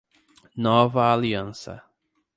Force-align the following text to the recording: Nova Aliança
Nova 0.67 1.13
Aliança 1.13 1.83